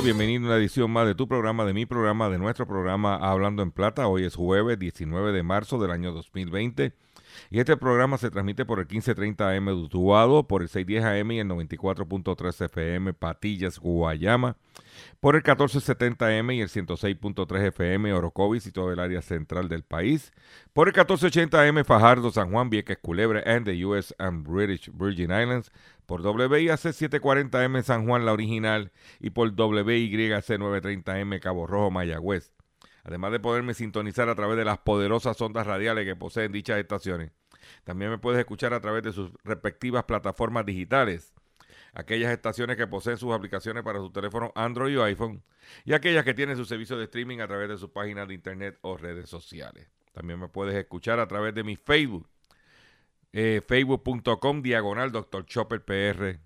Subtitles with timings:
[0.00, 2.38] Saludos a todos, bienvenidos a una edición más de tu programa, de mi programa, de
[2.38, 4.08] nuestro programa Hablando en Plata.
[4.08, 6.94] Hoy es jueves 19 de marzo del año 2020
[7.50, 11.38] y este programa se transmite por el 1530 AM de por el 610 AM y
[11.40, 14.56] el 94.3 FM Patillas, Guayama,
[15.20, 19.82] por el 1470 AM y el 106.3 FM Orocovis y todo el área central del
[19.82, 20.32] país,
[20.72, 25.30] por el 1480 AM Fajardo, San Juan, Vieques, Culebra and the US and British Virgin
[25.30, 25.70] Islands,
[26.06, 32.54] por WIAC 740M San Juan, la original, y por WYC 930M Cabo Rojo, Mayagüez.
[33.04, 37.30] Además de poderme sintonizar a través de las poderosas ondas radiales que poseen dichas estaciones,
[37.84, 41.34] también me puedes escuchar a través de sus respectivas plataformas digitales,
[41.92, 45.42] aquellas estaciones que poseen sus aplicaciones para su teléfono Android o iPhone,
[45.84, 48.78] y aquellas que tienen su servicio de streaming a través de sus páginas de internet
[48.82, 49.88] o redes sociales.
[50.12, 52.28] También me puedes escuchar a través de mi Facebook,
[53.32, 55.44] eh, facebook.com diagonal Dr.
[55.46, 56.40] Chopper PR.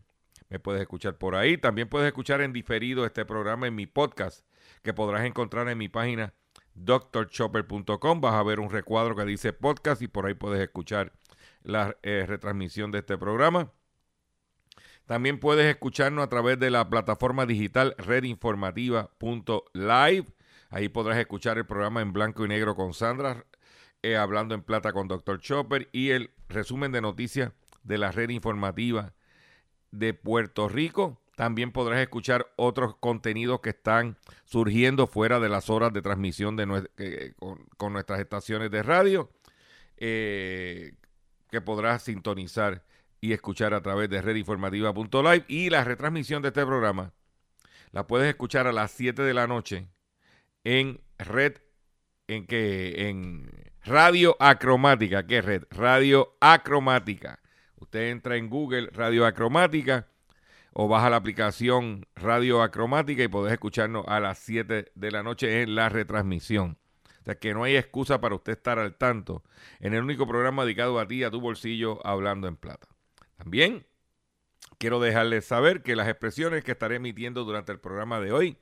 [0.51, 1.57] Me puedes escuchar por ahí.
[1.57, 4.47] También puedes escuchar en diferido este programa en mi podcast
[4.83, 6.35] que podrás encontrar en mi página
[6.75, 8.21] drchopper.com.
[8.21, 11.13] Vas a ver un recuadro que dice podcast y por ahí puedes escuchar
[11.63, 13.73] la eh, retransmisión de este programa.
[15.07, 20.25] También puedes escucharnos a través de la plataforma digital redinformativa.live.
[20.71, 23.45] Ahí podrás escuchar el programa en blanco y negro con Sandra,
[24.03, 25.41] eh, hablando en plata con Dr.
[25.41, 29.13] Chopper y el resumen de noticias de la red informativa
[29.91, 31.21] de Puerto Rico.
[31.37, 36.89] También podrás escuchar otros contenidos que están surgiendo fuera de las horas de transmisión de
[36.97, 39.31] eh, con, con nuestras estaciones de radio,
[39.97, 40.95] eh,
[41.51, 42.85] que podrás sintonizar
[43.25, 47.15] y escuchar a través de redinformativa.live y la retransmisión de este programa
[47.91, 49.89] la puedes escuchar a las 7 de la noche
[50.63, 51.55] en red
[52.27, 53.51] en que en
[53.83, 55.65] Radio Acromática, ¿qué red?
[55.71, 57.41] Radio Acromática.
[57.77, 60.07] Usted entra en Google Radio Acromática
[60.75, 65.63] o baja la aplicación Radio Acromática y podés escucharnos a las 7 de la noche
[65.63, 66.77] en la retransmisión.
[67.23, 69.45] O sea que no hay excusa para usted estar al tanto
[69.81, 72.94] en el único programa dedicado a ti, a tu bolsillo, hablando en plata.
[73.45, 73.87] También
[74.79, 78.57] quiero dejarles saber que las expresiones que estaré emitiendo durante el programa de hoy,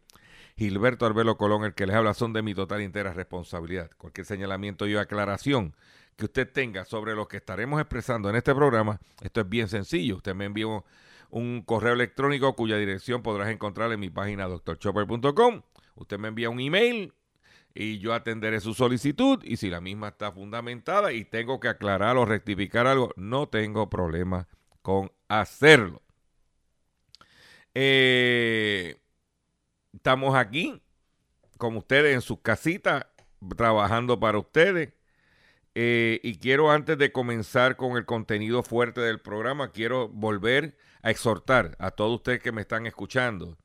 [0.57, 3.93] Gilberto Arbelo Colón, el que les habla, son de mi total y entera responsabilidad.
[3.97, 5.77] Cualquier señalamiento y aclaración
[6.17, 10.17] que usted tenga sobre lo que estaremos expresando en este programa, esto es bien sencillo.
[10.17, 10.85] Usted me envió
[11.31, 15.63] un correo electrónico cuya dirección podrás encontrar en mi página drchopper.com.
[15.95, 17.15] Usted me envía un email
[17.73, 22.17] y yo atenderé su solicitud y si la misma está fundamentada y tengo que aclarar
[22.17, 24.49] o rectificar algo, no tengo problema
[24.83, 26.03] con hacerlo.
[27.75, 29.01] Eh,
[29.95, 30.83] estamos aquí
[31.57, 33.07] con ustedes en sus casitas,
[33.57, 34.93] trabajando para ustedes.
[35.75, 41.11] Eh, y quiero antes de comenzar con el contenido fuerte del programa, quiero volver a
[41.11, 43.57] exhortar a todos ustedes que me están escuchando,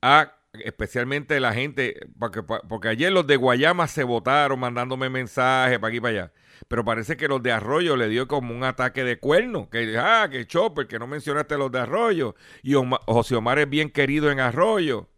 [0.00, 5.88] a especialmente la gente, porque, porque ayer los de Guayama se votaron mandándome mensajes para
[5.88, 6.32] aquí y para allá,
[6.68, 10.28] pero parece que los de Arroyo le dio como un ataque de cuerno, que ah,
[10.30, 12.74] que Chopper, que no mencionaste los de Arroyo, y
[13.06, 15.08] José Omar es bien querido en Arroyo.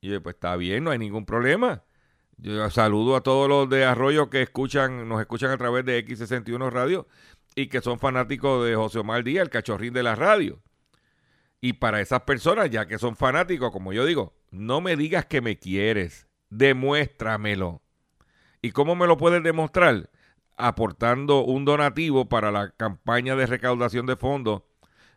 [0.00, 1.82] Y yo, pues está bien, no hay ningún problema.
[2.38, 6.70] Yo saludo a todos los de Arroyo que escuchan, nos escuchan a través de X61
[6.70, 7.06] Radio
[7.54, 10.60] y que son fanáticos de José Omar Díaz, el cachorrín de la radio.
[11.62, 15.40] Y para esas personas, ya que son fanáticos, como yo digo, no me digas que
[15.40, 17.82] me quieres, demuéstramelo.
[18.60, 20.10] ¿Y cómo me lo puedes demostrar?
[20.56, 24.62] Aportando un donativo para la campaña de recaudación de fondos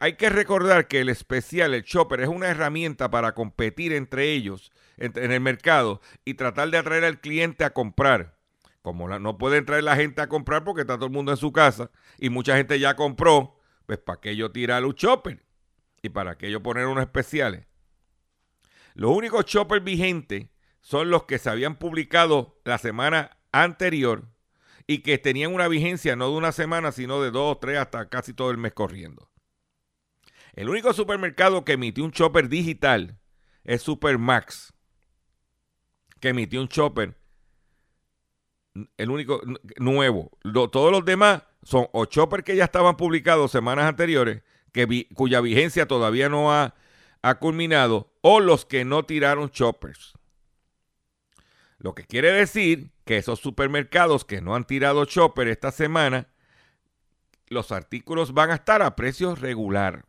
[0.00, 4.72] hay que recordar que el especial, el chopper, es una herramienta para competir entre ellos
[4.96, 8.36] en, el mercado y tratar de atraer al cliente a comprar.
[8.82, 11.52] Como no puede traer la gente a comprar porque está todo el mundo en su
[11.52, 13.56] casa y mucha gente ya compró,
[13.86, 15.42] pues para qué yo tirar un chopper
[16.02, 17.66] y para qué yo poner unos especiales.
[18.94, 20.48] Los únicos choppers vigentes
[20.80, 24.28] son los que se habían publicado la semana anterior
[24.86, 28.32] y que tenían una vigencia no de una semana, sino de dos tres hasta casi
[28.32, 29.30] todo el mes corriendo.
[30.54, 33.18] El único supermercado que emitió un chopper digital
[33.64, 34.72] es Supermax
[36.20, 37.16] que emitió un chopper,
[38.96, 39.40] el único
[39.78, 40.30] nuevo.
[40.42, 45.86] todos los demás son o choppers que ya estaban publicados semanas anteriores, que cuya vigencia
[45.86, 46.74] todavía no ha,
[47.38, 50.14] culminado, o los que no tiraron choppers.
[51.78, 56.28] Lo que quiere decir que esos supermercados que no han tirado chopper esta semana,
[57.48, 60.04] los artículos van a estar a precio regular,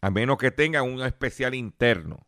[0.00, 2.26] a menos que tengan un especial interno.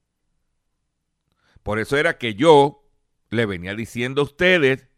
[1.62, 2.88] Por eso era que yo
[3.30, 4.88] le venía diciendo a ustedes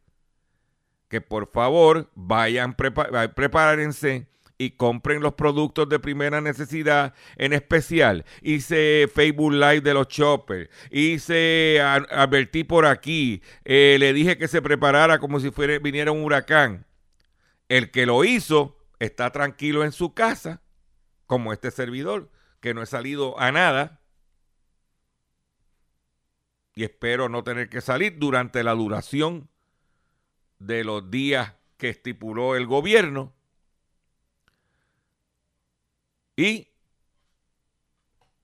[1.08, 4.28] que por favor vayan, prepárense
[4.60, 8.26] y compren los productos de primera necesidad en especial.
[8.42, 14.61] Hice Facebook Live de los shoppers, hice, advertí por aquí, eh, le dije que se
[14.61, 16.85] preparara como si fuera, viniera un huracán.
[17.70, 20.61] El que lo hizo está tranquilo en su casa,
[21.25, 22.30] como este servidor,
[22.61, 24.02] que no he salido a nada
[26.75, 29.49] y espero no tener que salir durante la duración
[30.58, 33.32] de los días que estipuló el gobierno.
[36.40, 36.73] Y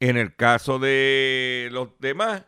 [0.00, 2.44] en el caso de los demás,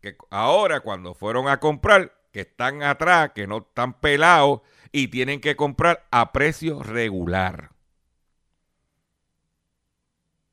[0.00, 4.60] que ahora cuando fueron a comprar, que están atrás, que no están pelados
[4.92, 7.72] y tienen que comprar a precio regular.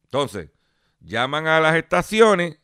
[0.06, 0.50] Entonces,
[1.00, 2.58] llaman a las estaciones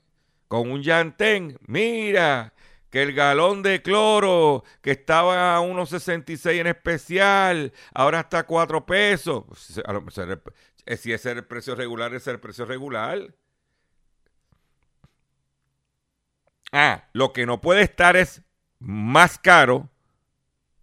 [0.47, 1.59] con un llantén.
[1.67, 2.51] Mira,
[2.91, 8.85] que el galón de cloro que estaba a 1.66 en especial, ahora está a 4
[8.85, 9.45] pesos.
[10.85, 13.33] Si ese es el precio regular, es el precio regular.
[16.71, 18.41] Ah, lo que no puede estar es
[18.79, 19.89] más caro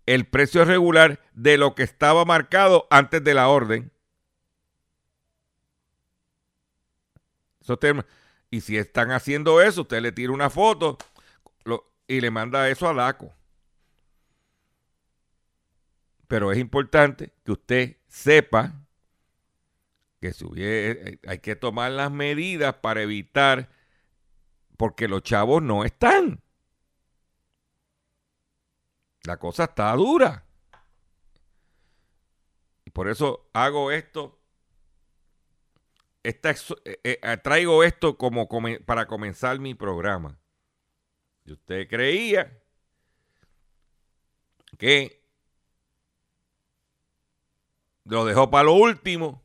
[0.07, 3.91] el precio regular de lo que estaba marcado antes de la orden.
[8.51, 10.97] Y si están haciendo eso, usted le tira una foto
[12.07, 13.33] y le manda eso a DACO.
[16.27, 18.73] Pero es importante que usted sepa
[20.21, 23.71] que se hubiera, hay que tomar las medidas para evitar,
[24.77, 26.43] porque los chavos no están.
[29.25, 30.45] La cosa está dura.
[32.85, 34.41] Y por eso hago esto.
[36.23, 36.51] Esta,
[36.85, 38.49] eh, eh, traigo esto como
[38.85, 40.39] para comenzar mi programa.
[41.45, 42.61] Si usted creía
[44.79, 45.23] que
[48.05, 49.43] lo dejó para lo último,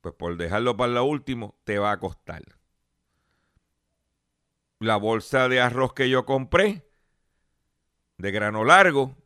[0.00, 2.42] pues por dejarlo para lo último te va a costar.
[4.78, 6.88] La bolsa de arroz que yo compré,
[8.16, 9.16] de grano largo,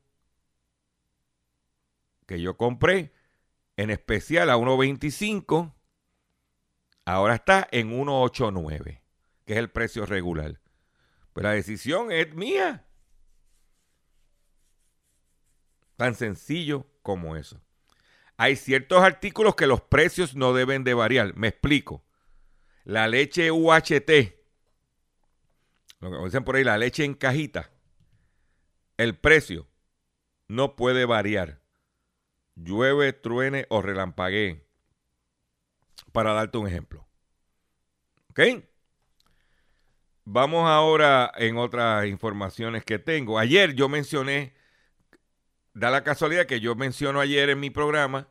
[2.26, 3.12] que yo compré
[3.76, 5.74] en especial a 1.25,
[7.04, 9.00] ahora está en 1.89,
[9.44, 10.60] que es el precio regular.
[11.32, 12.86] Pues la decisión es mía.
[15.96, 17.63] Tan sencillo como eso.
[18.36, 21.34] Hay ciertos artículos que los precios no deben de variar.
[21.36, 22.04] Me explico.
[22.84, 24.34] La leche UHT,
[26.00, 27.70] lo que dicen por ahí, la leche en cajita,
[28.98, 29.66] el precio
[30.48, 31.60] no puede variar.
[32.56, 34.64] Llueve, truene o relampaguee.
[36.12, 37.08] Para darte un ejemplo.
[38.30, 38.40] ¿Ok?
[40.24, 43.38] Vamos ahora en otras informaciones que tengo.
[43.38, 44.54] Ayer yo mencioné
[45.74, 48.28] da la casualidad que yo menciono ayer en mi programa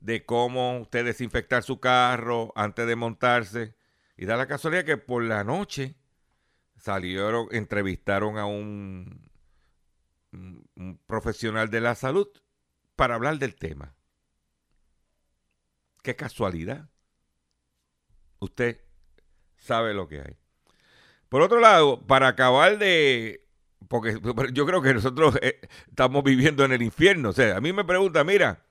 [0.00, 3.74] de cómo usted desinfectar su carro antes de montarse.
[4.16, 5.94] Y da la casualidad que por la noche
[6.76, 9.30] salieron, entrevistaron a un,
[10.32, 12.28] un profesional de la salud
[12.96, 13.94] para hablar del tema.
[16.02, 16.88] Qué casualidad.
[18.40, 18.80] Usted
[19.56, 20.36] sabe lo que hay.
[21.28, 23.48] Por otro lado, para acabar de
[23.90, 24.20] porque
[24.52, 27.30] yo creo que nosotros eh, estamos viviendo en el infierno.
[27.30, 28.64] O sea, a mí me pregunta, mira,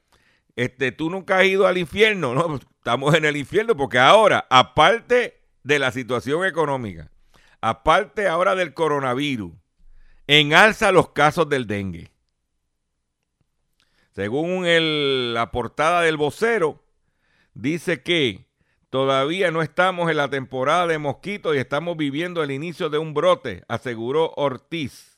[0.55, 2.47] este, tú nunca has ido al infierno, ¿no?
[2.47, 7.11] Pues, estamos en el infierno porque ahora, aparte de la situación económica,
[7.59, 9.51] aparte ahora del coronavirus,
[10.27, 12.13] en alza los casos del dengue.
[14.11, 14.63] Según
[15.33, 16.81] la portada del vocero,
[17.53, 18.47] dice que
[18.89, 23.13] todavía no estamos en la temporada de mosquitos y estamos viviendo el inicio de un
[23.13, 25.08] brote, aseguró Ortiz.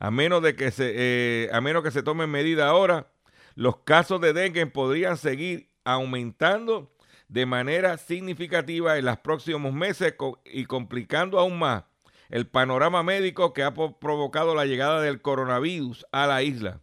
[0.00, 3.12] A menos, de que se, eh, a menos que se tomen medidas ahora,
[3.54, 6.92] los casos de dengue podrían seguir aumentando
[7.28, 10.14] de manera significativa en los próximos meses
[10.44, 11.84] y complicando aún más
[12.30, 16.80] el panorama médico que ha provocado la llegada del coronavirus a la isla.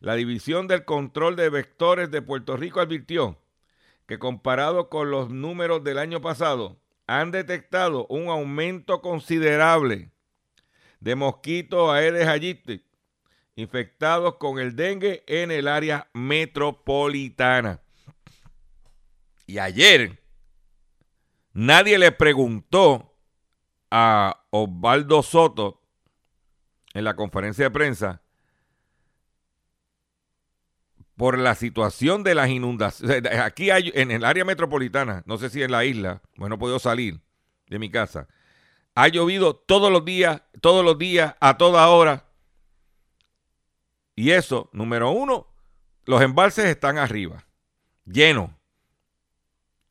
[0.00, 3.40] La División del Control de Vectores de Puerto Rico advirtió
[4.06, 10.10] que comparado con los números del año pasado, han detectado un aumento considerable
[11.06, 12.82] de mosquitos Aedes aegypti
[13.54, 17.80] infectados con el dengue en el área metropolitana.
[19.46, 20.20] Y ayer
[21.52, 23.14] nadie le preguntó
[23.88, 25.80] a Osvaldo Soto
[26.92, 28.20] en la conferencia de prensa
[31.14, 33.22] por la situación de las inundaciones.
[33.38, 36.80] Aquí hay, en el área metropolitana, no sé si en la isla, bueno, no puedo
[36.80, 37.20] salir
[37.68, 38.26] de mi casa,
[38.96, 42.24] ha llovido todos los días, todos los días, a toda hora.
[44.16, 45.46] Y eso, número uno,
[46.06, 47.44] los embalses están arriba,
[48.06, 48.50] llenos.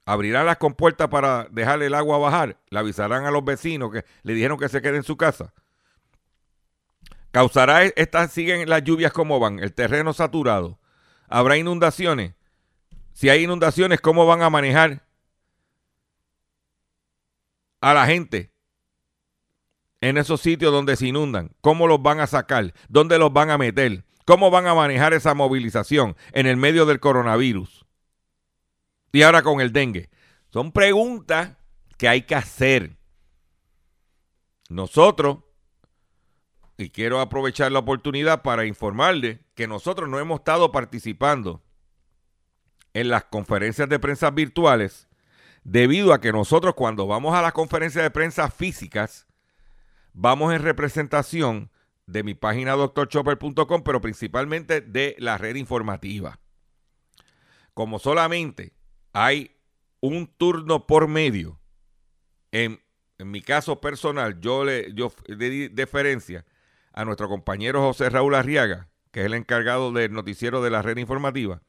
[0.05, 2.59] Abrirán las compuertas para dejar el agua bajar.
[2.69, 5.53] Le avisarán a los vecinos que le dijeron que se queden en su casa.
[7.29, 10.79] Causará, estas siguen las lluvias como van, el terreno saturado.
[11.27, 12.33] Habrá inundaciones.
[13.13, 15.05] Si hay inundaciones, ¿cómo van a manejar
[17.81, 18.54] a la gente
[20.09, 21.51] en esos sitios donde se inundan?
[21.61, 22.73] ¿Cómo los van a sacar?
[22.89, 24.05] ¿Dónde los van a meter?
[24.25, 27.85] ¿Cómo van a manejar esa movilización en el medio del coronavirus?
[29.11, 30.09] Y ahora con el dengue.
[30.51, 31.57] Son preguntas
[31.97, 32.97] que hay que hacer.
[34.69, 35.39] Nosotros,
[36.77, 41.63] y quiero aprovechar la oportunidad para informarle que nosotros no hemos estado participando
[42.93, 45.07] en las conferencias de prensa virtuales
[45.63, 49.24] debido a que nosotros cuando vamos a las conferencias de prensa físicas,
[50.15, 51.69] vamos en representación
[52.07, 56.39] de mi página doctorchopper.com, pero principalmente de la red informativa.
[57.73, 58.73] Como solamente
[59.11, 59.51] hay
[59.99, 61.59] un turno por medio,
[62.51, 62.79] en,
[63.17, 66.45] mi caso personal, yo le, yo di deferencia
[66.93, 70.97] a nuestro compañero José Raúl Arriaga, que es el encargado del noticiero de la red
[70.97, 71.61] informativa,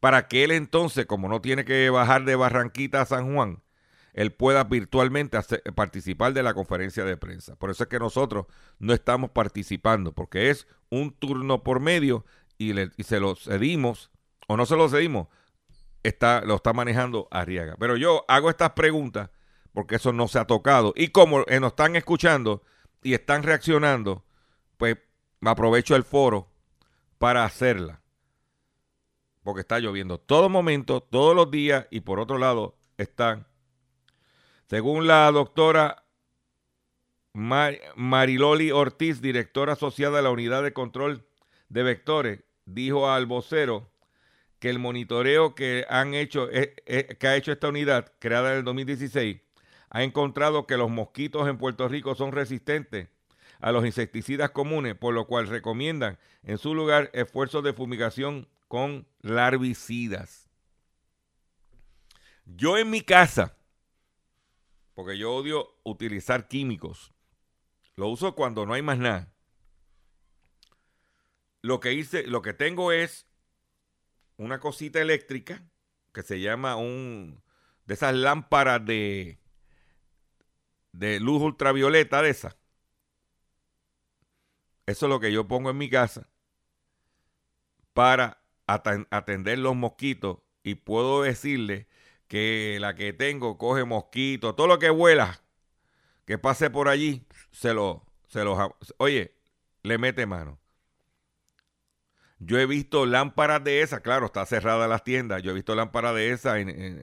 [0.00, 3.62] para que él entonces, como no tiene que bajar de Barranquita a San Juan,
[4.12, 5.38] él pueda virtualmente
[5.74, 7.56] participar de la conferencia de prensa.
[7.56, 8.46] Por eso es que nosotros
[8.78, 12.24] no estamos participando, porque es un turno por medio
[12.58, 12.72] y,
[13.04, 14.10] se lo cedimos,
[14.48, 15.28] o no se lo cedimos,
[16.02, 17.76] está, lo está manejando Arriaga.
[17.78, 19.30] Pero yo hago estas preguntas
[19.72, 20.92] porque eso no se ha tocado.
[20.96, 22.62] Y como eh, nos están escuchando
[23.02, 24.24] y están reaccionando,
[24.76, 24.96] pues
[25.40, 26.50] me aprovecho el foro
[27.18, 28.02] para hacerla.
[29.42, 33.46] Porque está lloviendo todo momento, todos los días, y por otro lado están,
[34.68, 36.04] según la doctora
[37.32, 41.24] Mariloli Ortiz, directora asociada de la Unidad de Control
[41.68, 43.90] de Vectores, dijo al vocero
[44.58, 48.58] que el monitoreo que han hecho eh, eh, que ha hecho esta unidad creada en
[48.58, 49.40] el 2016
[49.90, 53.08] ha encontrado que los mosquitos en Puerto Rico son resistentes
[53.60, 59.06] a los insecticidas comunes, por lo cual recomiendan en su lugar esfuerzos de fumigación con
[59.22, 60.50] larvicidas.
[62.44, 63.57] Yo en mi casa,
[64.98, 67.14] porque yo odio utilizar químicos,
[67.94, 69.32] lo uso cuando no hay más nada.
[71.62, 73.28] Lo que hice, lo que tengo es
[74.38, 75.62] una cosita eléctrica
[76.12, 77.40] que se llama un
[77.84, 79.38] de esas lámparas de
[80.90, 82.56] de luz ultravioleta de esas.
[84.86, 86.28] Eso es lo que yo pongo en mi casa
[87.92, 91.86] para atender los mosquitos y puedo decirle
[92.28, 95.40] que la que tengo coge mosquitos, todo lo que vuela,
[96.26, 99.34] que pase por allí, se lo, se lo, oye,
[99.82, 100.60] le mete mano.
[102.38, 105.42] Yo he visto lámparas de esas, claro, está cerrada las tiendas.
[105.42, 107.02] Yo he visto lámparas de esas en,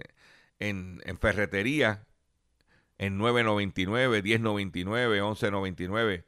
[0.60, 2.08] en, ferretería
[2.98, 6.24] en 9.99, 10.99, 11.99.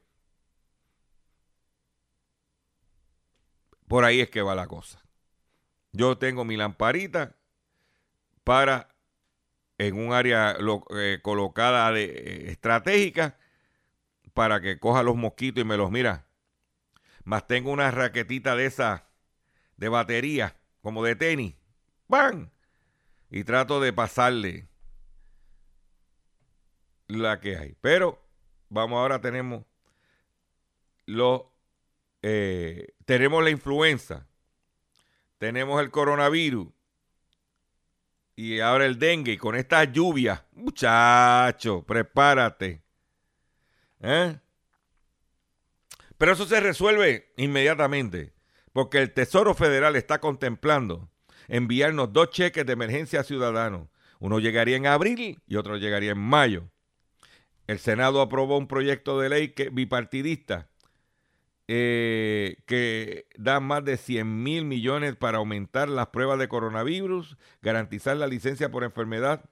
[3.87, 5.01] Por ahí es que va la cosa.
[5.93, 7.37] Yo tengo mi lamparita
[8.47, 8.95] para
[9.77, 10.55] en un área
[10.95, 13.37] eh, colocada de, eh, estratégica
[14.33, 16.25] para que coja los mosquitos y me los mira
[17.25, 19.09] más tengo una raquetita de esa
[19.75, 21.55] de batería, como de tenis.
[22.07, 22.49] ¡Bam!
[23.29, 24.69] Y trato de pasarle
[27.07, 27.75] la que hay.
[27.81, 28.25] Pero
[28.69, 29.65] vamos ahora tenemos
[31.05, 31.53] lo
[32.21, 34.25] eh, tenemos la influenza,
[35.38, 36.69] tenemos el coronavirus
[38.38, 39.34] y ahora el dengue.
[39.34, 42.84] Y con esta lluvia, muchacho, prepárate.
[44.00, 44.39] ¿Eh?
[46.17, 48.34] Pero eso se resuelve inmediatamente,
[48.71, 51.10] porque el Tesoro Federal está contemplando
[51.47, 53.89] enviarnos dos cheques de emergencia a ciudadanos.
[54.19, 56.69] Uno llegaría en abril y otro llegaría en mayo.
[57.65, 60.69] El Senado aprobó un proyecto de ley que, bipartidista
[61.67, 68.17] eh, que da más de 100 mil millones para aumentar las pruebas de coronavirus, garantizar
[68.17, 69.49] la licencia por enfermedad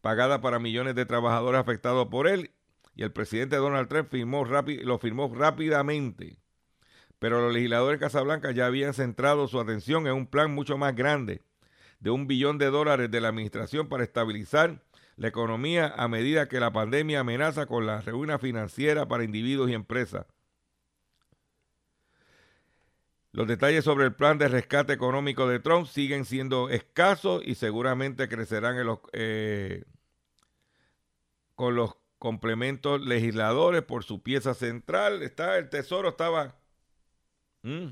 [0.00, 2.50] pagada para millones de trabajadores afectados por él
[2.94, 6.38] y el presidente Donald Trump firmó lo firmó rápidamente.
[7.18, 10.94] Pero los legisladores de Casablanca ya habían centrado su atención en un plan mucho más
[10.94, 11.40] grande
[12.00, 14.82] de un billón de dólares de la administración para estabilizar
[15.16, 19.74] la economía a medida que la pandemia amenaza con la ruina financiera para individuos y
[19.74, 20.26] empresas.
[23.34, 28.28] Los detalles sobre el plan de rescate económico de Trump siguen siendo escasos y seguramente
[28.28, 28.76] crecerán
[29.12, 29.82] eh,
[31.56, 35.24] con los complementos legisladores por su pieza central.
[35.24, 36.54] Está, el Tesoro estaba...
[37.62, 37.88] Mm,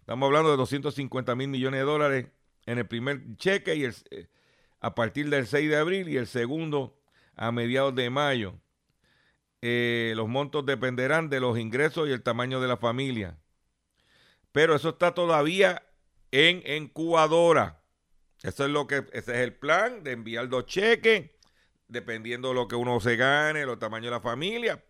[0.00, 2.26] estamos hablando de 250 mil millones de dólares
[2.66, 4.28] en el primer cheque y eh,
[4.78, 7.00] a partir del 6 de abril y el segundo
[7.34, 8.60] a mediados de mayo.
[9.62, 13.38] Eh, los montos dependerán de los ingresos y el tamaño de la familia.
[14.52, 15.82] Pero eso está todavía
[16.30, 17.82] en incubadora.
[18.42, 21.30] Eso es lo que, ese es el plan de enviar dos cheques
[21.90, 24.82] dependiendo de lo que uno se gane, los tamaños de la familia,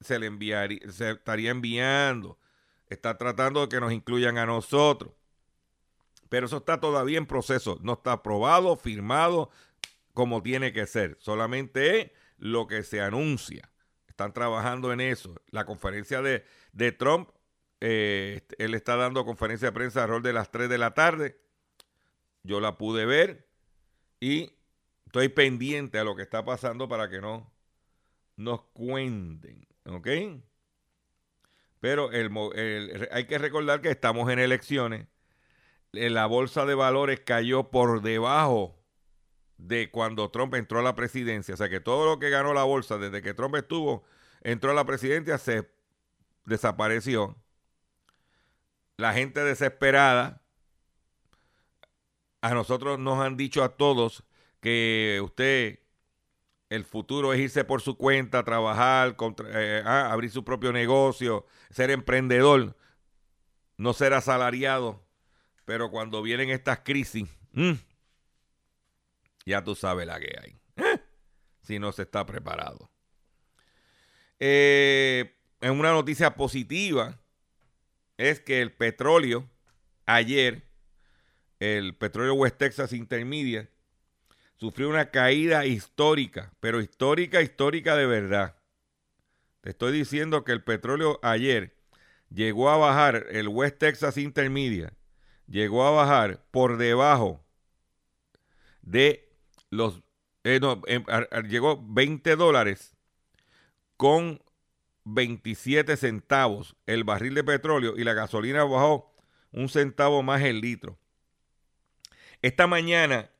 [0.00, 2.38] se le enviaría, se estaría enviando.
[2.88, 5.12] Está tratando de que nos incluyan a nosotros.
[6.28, 7.78] Pero eso está todavía en proceso.
[7.82, 9.50] No está aprobado, firmado
[10.12, 11.16] como tiene que ser.
[11.20, 13.70] Solamente es lo que se anuncia.
[14.06, 15.34] Están trabajando en eso.
[15.50, 17.30] La conferencia de, de Trump,
[17.86, 21.38] eh, él está dando conferencia de prensa a rol de las 3 de la tarde.
[22.42, 23.46] Yo la pude ver
[24.20, 24.54] y
[25.04, 27.52] estoy pendiente a lo que está pasando para que no
[28.36, 30.08] nos cuenten, ¿ok?
[31.78, 32.08] Pero
[33.12, 35.06] hay que recordar que estamos en elecciones.
[35.92, 38.82] La bolsa de valores cayó por debajo
[39.58, 41.52] de cuando Trump entró a la presidencia.
[41.52, 44.04] O sea que todo lo que ganó la bolsa desde que Trump estuvo,
[44.40, 45.70] entró a la presidencia, se
[46.46, 47.36] desapareció.
[48.96, 50.42] La gente desesperada.
[52.40, 54.24] A nosotros nos han dicho a todos
[54.60, 55.80] que usted,
[56.68, 61.90] el futuro es irse por su cuenta, trabajar, eh, ah, abrir su propio negocio, ser
[61.90, 62.76] emprendedor,
[63.76, 65.06] no ser asalariado.
[65.64, 67.72] Pero cuando vienen estas crisis, mm,
[69.46, 70.58] Ya tú sabes la que hay.
[70.76, 71.00] ¿eh?
[71.62, 72.90] Si no se está preparado.
[74.40, 77.20] Eh, en una noticia positiva
[78.16, 79.48] es que el petróleo
[80.06, 80.62] ayer,
[81.60, 83.70] el petróleo West Texas Intermediate,
[84.56, 88.56] sufrió una caída histórica, pero histórica, histórica de verdad.
[89.60, 91.74] Te estoy diciendo que el petróleo ayer
[92.30, 94.94] llegó a bajar, el West Texas Intermediate,
[95.46, 97.44] llegó a bajar por debajo
[98.82, 99.28] de
[99.70, 100.02] los,
[100.44, 101.04] eh, em,
[101.48, 102.94] llegó 20 dólares
[103.96, 104.43] con
[105.04, 109.14] 27 centavos el barril de petróleo y la gasolina bajó
[109.52, 110.98] un centavo más el litro.
[112.42, 113.30] Esta mañana,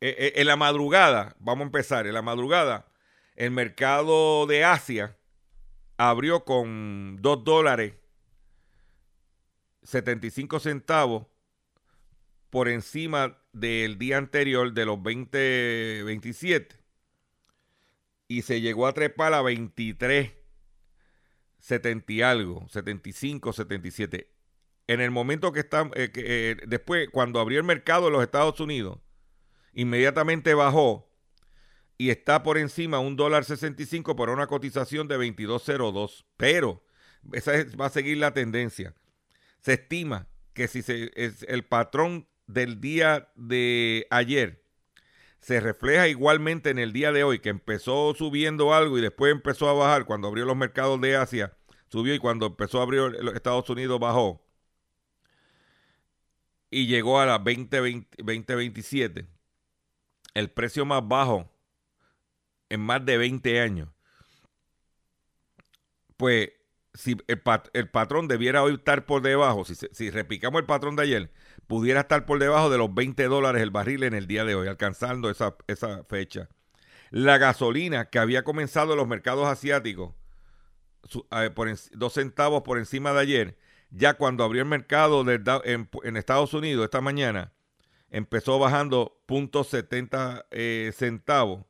[0.00, 2.86] eh, eh, en la madrugada, vamos a empezar, en la madrugada,
[3.34, 5.16] el mercado de Asia
[5.96, 7.94] abrió con 2 dólares
[9.82, 11.26] 75 centavos
[12.50, 16.85] por encima del día anterior de los 20, 27
[18.28, 20.32] y se llegó a trepar a 23,
[21.58, 24.32] 70 y algo, 75, 77.
[24.88, 28.60] En el momento que está, eh, eh, después, cuando abrió el mercado en los Estados
[28.60, 29.00] Unidos,
[29.72, 31.10] inmediatamente bajó
[31.98, 36.24] y está por encima un dólar 65 por una cotización de 22.02.
[36.36, 36.84] Pero
[37.32, 38.94] esa va a seguir la tendencia.
[39.60, 44.65] Se estima que si se, es el patrón del día de ayer
[45.46, 49.68] se refleja igualmente en el día de hoy, que empezó subiendo algo y después empezó
[49.68, 50.04] a bajar.
[50.04, 51.56] Cuando abrió los mercados de Asia,
[51.86, 54.44] subió y cuando empezó a abrir los Estados Unidos bajó.
[56.68, 59.24] Y llegó a las 2027,
[60.34, 61.48] el precio más bajo
[62.68, 63.88] en más de 20 años.
[66.16, 66.50] Pues
[66.92, 67.40] si el,
[67.90, 71.30] patrón debiera hoy estar por debajo, si, si repicamos el patrón de ayer,
[71.66, 74.68] pudiera estar por debajo de los 20 dólares el barril en el día de hoy,
[74.68, 76.48] alcanzando esa, esa fecha.
[77.10, 80.14] La gasolina que había comenzado en los mercados asiáticos,
[81.54, 83.58] por dos centavos por encima de ayer,
[83.90, 87.52] ya cuando abrió el mercado en, Estados Unidos esta mañana,
[88.10, 91.64] empezó bajando .70 eh, centavos.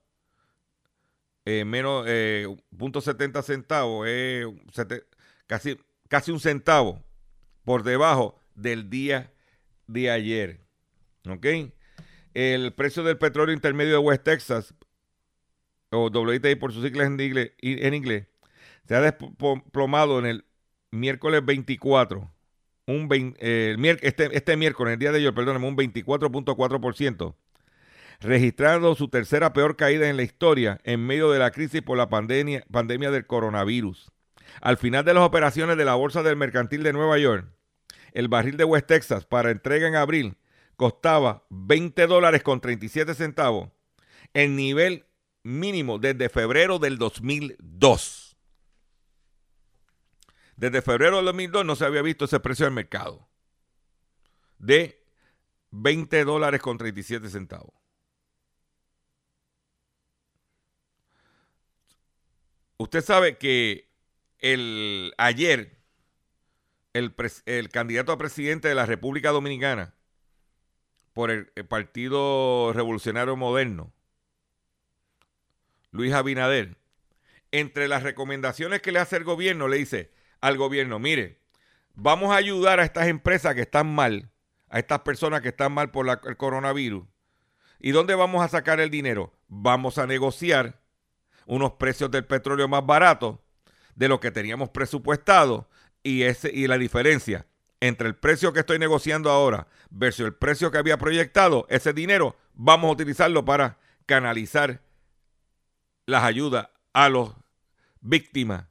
[1.44, 4.08] Eh, menos eh, .70 centavos,
[5.46, 5.78] casi,
[6.08, 7.04] casi un centavo
[7.64, 9.32] por debajo del día
[9.86, 10.60] de ayer.
[11.28, 11.46] ¿Ok?
[12.34, 14.74] El precio del petróleo intermedio de West Texas,
[15.90, 18.26] o WTI por sus siglas en inglés, en inglés
[18.86, 20.44] se ha desplomado en el
[20.90, 22.30] miércoles 24.
[22.86, 23.08] Un
[23.40, 27.34] este, este miércoles, el día de ayer, perdóname, un 24.4%,
[28.20, 32.08] registrando su tercera peor caída en la historia en medio de la crisis por la
[32.08, 34.12] pandemia, pandemia del coronavirus.
[34.60, 37.48] Al final de las operaciones de la Bolsa del Mercantil de Nueva York,
[38.16, 40.38] el barril de West Texas para entrega en abril
[40.76, 43.68] costaba 20 dólares con 37 centavos,
[44.32, 45.04] el nivel
[45.42, 48.38] mínimo desde febrero del 2002.
[50.56, 53.28] Desde febrero del 2002 no se había visto ese precio del mercado
[54.58, 55.04] de
[55.72, 57.74] 20 dólares con 37 centavos.
[62.78, 63.90] Usted sabe que
[64.38, 65.75] el ayer
[66.96, 69.94] el, candidato a presidente de la República Dominicana
[71.12, 73.92] por el, Partido Revolucionario Moderno,
[75.90, 76.76] Luis Abinader,
[77.52, 81.40] entre las recomendaciones que le hace el gobierno, le dice al gobierno, mire,
[81.94, 84.30] vamos a ayudar a estas empresas que están mal,
[84.68, 87.06] a estas personas que están mal por el coronavirus.
[87.78, 89.32] ¿Y dónde vamos a sacar el dinero?
[89.48, 90.80] Vamos a negociar
[91.46, 93.38] unos precios del petróleo más baratos
[93.94, 95.68] de lo que teníamos presupuestado
[96.06, 97.46] y, ese, y la diferencia
[97.80, 102.36] entre el precio que estoy negociando ahora versus el precio que había proyectado, ese dinero
[102.54, 104.80] vamos a utilizarlo para canalizar
[106.06, 107.34] las ayudas a los
[108.00, 108.66] víctimas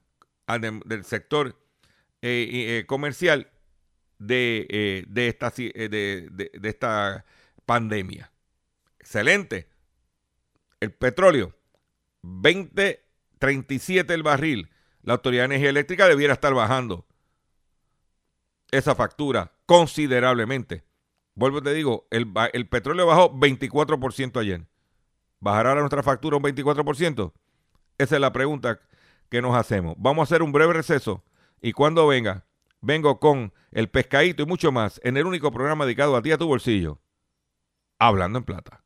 [0.86, 1.60] del sector
[2.22, 3.52] eh, eh, comercial
[4.18, 7.26] de, eh, de, esta, de, de esta
[7.66, 8.32] pandemia.
[8.98, 9.68] Excelente.
[10.80, 11.54] El petróleo,
[12.24, 14.70] 20.37 el barril.
[15.04, 17.06] La Autoridad de Energía Eléctrica debiera estar bajando
[18.78, 20.84] esa factura considerablemente.
[21.34, 24.68] Vuelvo te digo, el, el petróleo bajó 24% ayer.
[25.40, 27.34] ¿Bajará nuestra factura un 24%?
[27.98, 28.80] Esa es la pregunta
[29.30, 29.96] que nos hacemos.
[29.98, 31.24] Vamos a hacer un breve receso
[31.62, 32.46] y cuando venga,
[32.82, 36.38] vengo con el pescadito y mucho más en el único programa dedicado a ti a
[36.38, 37.00] tu bolsillo.
[38.00, 38.85] Hablando en plata.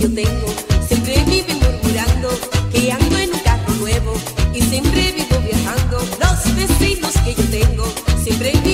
[0.00, 0.46] Yo tengo
[0.88, 2.30] siempre viven murmurando
[2.72, 4.14] que ando en un carro nuevo
[4.54, 5.98] y siempre vivo viajando.
[6.18, 7.84] Los vecinos que yo tengo
[8.24, 8.69] siempre viven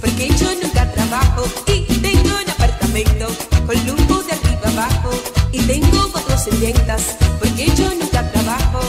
[0.00, 3.26] porque yo nunca trabajo Y tengo un apartamento
[3.66, 5.10] con lujo de arriba abajo
[5.52, 8.80] Y tengo cuatro sirvientas porque yo nunca trabajo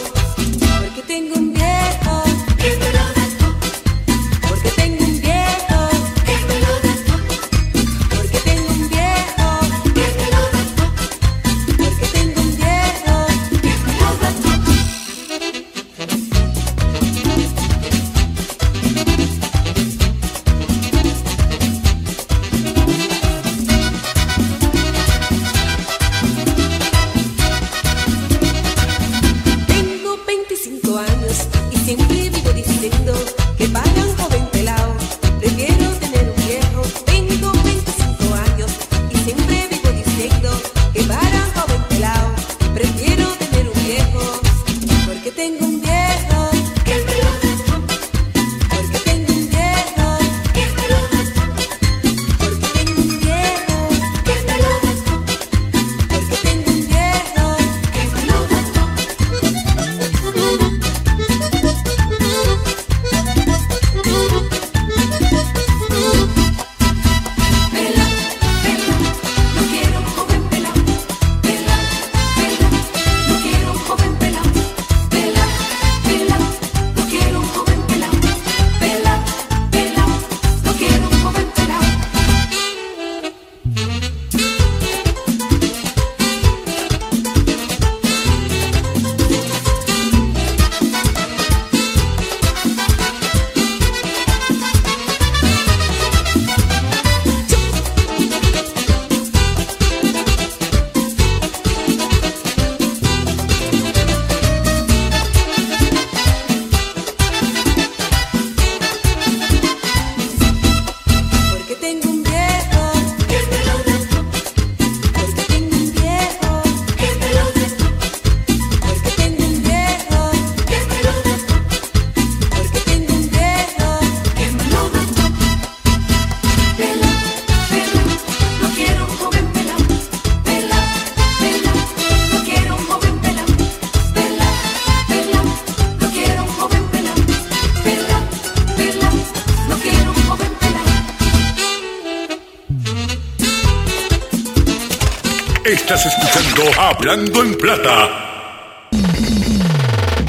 [146.96, 148.90] Hablando en Plata.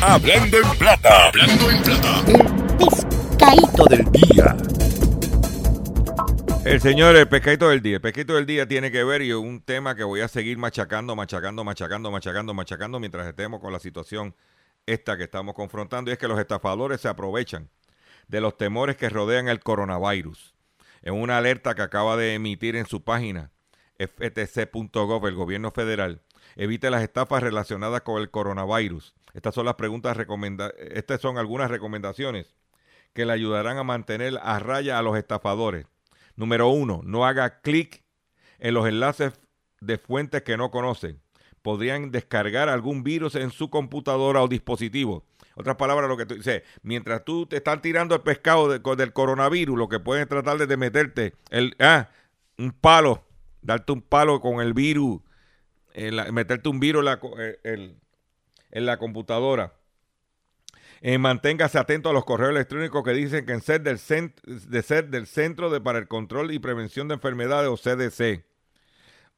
[0.01, 1.29] Hablando en Plata.
[1.29, 2.25] Hablando en Plata.
[2.79, 4.57] pescadito del día.
[6.65, 7.97] El señor, el pescadito del día.
[7.97, 11.15] El pescadito del día tiene que ver y un tema que voy a seguir machacando,
[11.15, 14.35] machacando, machacando, machacando, machacando mientras estemos con la situación
[14.87, 16.11] esta que estamos confrontando.
[16.11, 17.69] Y es que los estafadores se aprovechan
[18.27, 20.55] de los temores que rodean el coronavirus.
[21.03, 23.51] En una alerta que acaba de emitir en su página
[23.99, 26.23] ftc.gov, el gobierno federal,
[26.57, 29.15] evite las estafas relacionadas con el coronavirus.
[29.33, 30.17] Estas son las preguntas
[30.79, 32.55] estas son algunas recomendaciones
[33.13, 35.87] que le ayudarán a mantener a raya a los estafadores.
[36.37, 38.03] Número uno, no haga clic
[38.59, 39.33] en los enlaces
[39.81, 41.21] de fuentes que no conocen.
[41.63, 45.25] Podrían descargar algún virus en su computadora o dispositivo.
[45.55, 49.79] Otras palabras, lo que tú dices, mientras tú te están tirando el pescado del coronavirus,
[49.79, 52.09] lo que pueden tratar de meterte el, ah,
[52.59, 53.25] un palo,
[53.63, 55.21] darte un palo con el virus,
[55.95, 59.73] en la- meterte un virus en la, eh, computadora.
[61.01, 63.99] Eh, manténgase atento a los correos electrónicos que dicen que en ser del,
[64.69, 68.45] de ser del Centro de, para el Control y Prevención de Enfermedades o CDC.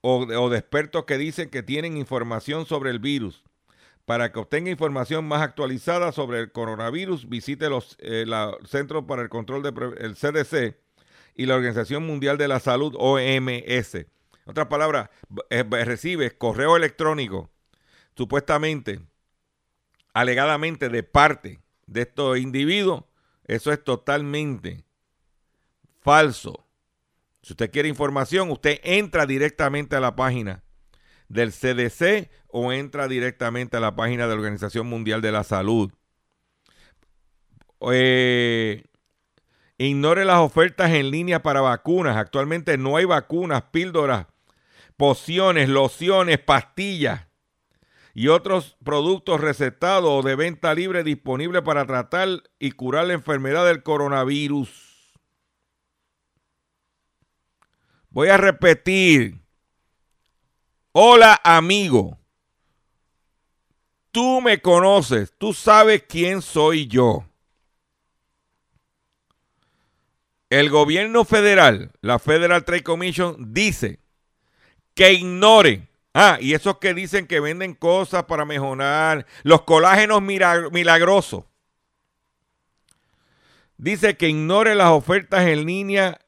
[0.01, 3.43] O, de- expertos que dicen que tienen información sobre el virus.
[4.05, 8.25] Para que obtenga información más actualizada sobre el coronavirus, visite los eh,
[8.67, 9.73] Centro para el Control de
[10.15, 10.77] CDC
[11.35, 14.07] y la Organización Mundial de la Salud OMS.
[14.47, 15.11] En otras palabras,
[15.51, 17.51] eh, recibe correo electrónico
[18.17, 19.01] supuestamente
[20.15, 23.05] alegadamente de parte de estos individuos,
[23.45, 24.85] eso es totalmente
[26.01, 26.67] falso.
[27.43, 30.65] Si usted quiere información, usted entra directamente a la página
[31.29, 35.93] del CDC o entra directamente a la página de la Organización Mundial de la Salud.
[37.93, 38.85] eh,
[39.79, 42.17] ignore las ofertas en línea para vacunas.
[42.17, 44.27] Actualmente no hay vacunas, píldoras,
[44.97, 47.27] pociones, lociones, pastillas
[48.15, 53.67] y otros productos recetados o de venta libre disponibles para tratar y curar la enfermedad
[53.67, 55.15] del coronavirus.
[58.09, 59.43] Voy a repetir.
[60.93, 62.19] Hola amigo.
[64.11, 67.27] Tú me conoces, tú sabes quién soy yo.
[70.49, 74.01] El gobierno federal, la Federal Trade Commission, dice
[74.97, 75.87] que ignore
[76.19, 81.45] Ah, y esos que dicen que venden cosas para mejorar, los colágenos milagrosos.
[83.77, 86.19] Dice que ignore las ofertas en línea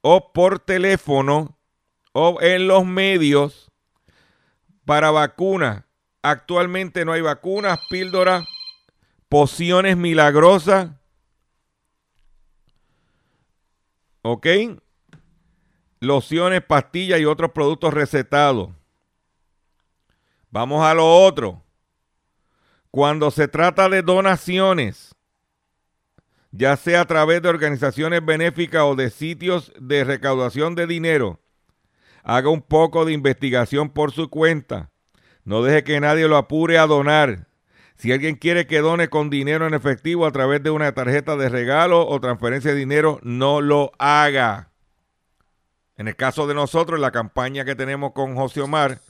[0.00, 1.58] o por teléfono
[2.12, 3.70] o en los medios
[4.86, 5.84] para vacunas.
[6.22, 8.46] Actualmente no hay vacunas, píldoras,
[9.28, 10.88] pociones milagrosas.
[14.22, 14.46] ¿Ok?
[16.00, 18.70] Lociones, pastillas y otros productos recetados.
[20.50, 21.62] Vamos a lo otro.
[22.90, 25.14] Cuando se trata de donaciones,
[26.50, 31.40] ya sea a través de organizaciones benéficas o de sitios de recaudación de dinero,
[32.22, 34.90] haga un poco de investigación por su cuenta.
[35.44, 37.46] No deje que nadie lo apure a donar.
[37.96, 41.48] Si alguien quiere que done con dinero en efectivo a través de una tarjeta de
[41.48, 44.70] regalo o transferencia de dinero, no lo haga.
[45.96, 49.00] En el caso de nosotros, en la campaña que tenemos con José Omar,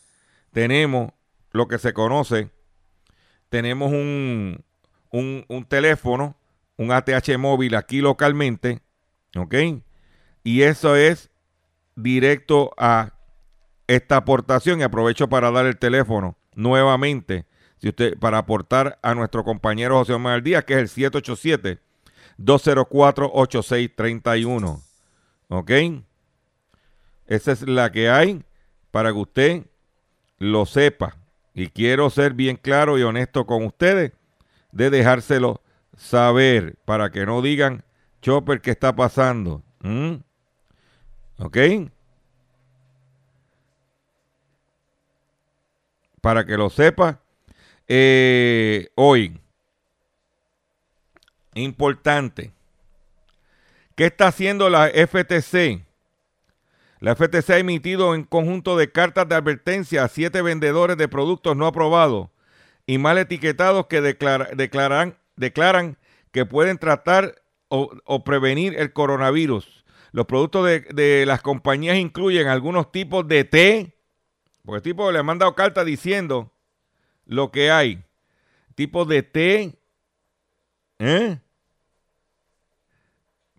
[0.52, 1.12] tenemos
[1.50, 2.50] lo que se conoce,
[3.48, 4.64] tenemos un,
[5.10, 6.36] un, teléfono,
[6.76, 8.80] un ATH móvil aquí localmente,
[9.36, 9.54] ¿ok?
[10.44, 11.30] Y eso es
[11.96, 13.12] directo a
[13.86, 17.46] esta aportación y aprovecho para dar el teléfono nuevamente
[17.78, 21.80] si usted para aportar a nuestro compañero José Omar Díaz que es el 787
[22.38, 24.82] 204 8631.
[25.48, 25.70] ¿Ok?
[27.26, 28.44] Esa es la que hay
[28.90, 29.66] para que usted
[30.38, 31.16] lo sepa.
[31.54, 34.12] Y quiero ser bien claro y honesto con ustedes
[34.72, 35.62] de dejárselo
[35.96, 37.84] saber para que no digan,
[38.20, 39.62] Chopper, ¿qué está pasando?
[39.80, 40.16] ¿Mm?
[41.38, 41.56] ¿Ok?
[46.20, 47.20] Para que lo sepa,
[47.88, 49.40] eh, hoy,
[51.54, 52.52] importante,
[53.94, 55.85] ¿qué está haciendo la FTC?
[56.98, 61.56] La FTC ha emitido un conjunto de cartas de advertencia a siete vendedores de productos
[61.56, 62.30] no aprobados
[62.86, 65.98] y mal etiquetados que declaran, declaran
[66.30, 69.84] que pueden tratar o, prevenir el coronavirus.
[70.12, 73.96] Los productos de, las compañías incluyen algunos tipos de té,
[74.64, 76.52] porque el tipo le ha mandado carta diciendo
[77.26, 78.02] lo que hay.
[78.74, 79.78] Tipos de té,
[80.98, 81.38] ¿eh?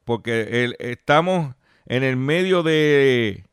[0.06, 1.57] Porque estamos
[1.88, 3.46] en el medio de,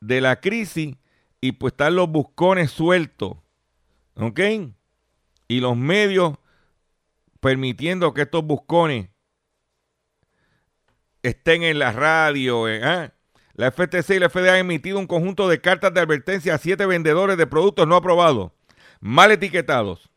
[0.00, 0.96] de la crisis
[1.40, 3.36] y pues están los buscones sueltos.
[4.14, 4.40] ¿Ok?
[5.46, 6.34] Y los medios
[7.40, 9.10] permitiendo que estos buscones
[11.22, 12.68] estén en la radio.
[12.68, 13.12] Eh, ¿ah?
[13.54, 16.86] La FTC y la FDA han emitido un conjunto de cartas de advertencia a siete
[16.86, 18.52] vendedores de productos no aprobados,
[19.00, 20.10] mal etiquetados,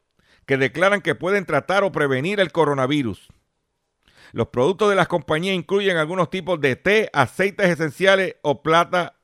[0.45, 3.29] que declaran que pueden tratar o prevenir el coronavirus.
[4.31, 9.17] Los productos de las compañías incluyen algunos tipos de té, aceites esenciales o plata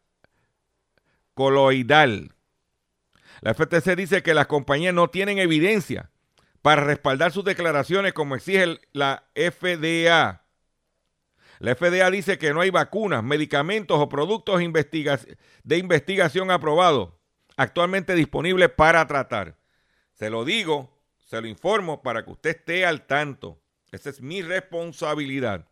[1.33, 2.33] coloidal.
[3.41, 6.09] La FTC dice que las compañías no tienen evidencia
[6.61, 10.43] para respaldar sus declaraciones como exige la FDA.
[11.59, 14.59] La FDA dice que no hay vacunas, medicamentos o productos
[15.63, 17.17] de investigación aprobados
[17.57, 19.57] actualmente disponibles para tratar.
[20.13, 23.59] Se lo digo, se lo informo para que usted esté al tanto.
[23.91, 25.67] Esa es mi responsabilidad.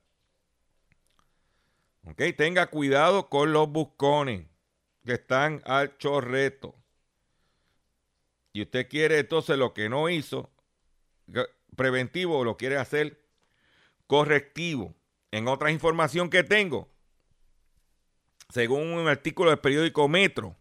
[2.03, 4.45] Ok, tenga cuidado con los buscones
[5.05, 6.75] que están al chorreto.
[8.53, 10.51] Y usted quiere entonces lo que no hizo
[11.75, 13.21] preventivo, lo quiere hacer
[14.07, 14.95] correctivo.
[15.31, 16.89] En otra información que tengo,
[18.49, 20.55] según un artículo del periódico Metro,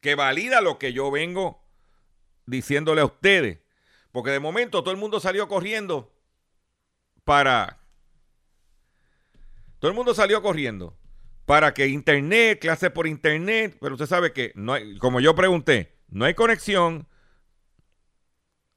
[0.00, 1.64] que valida lo que yo vengo
[2.44, 3.60] diciéndole a ustedes.
[4.12, 6.12] Porque de momento todo el mundo salió corriendo
[7.30, 7.78] para...
[9.78, 10.98] Todo el mundo salió corriendo
[11.46, 15.96] para que internet, clase por internet, pero usted sabe que no hay, como yo pregunté,
[16.08, 17.06] no hay conexión.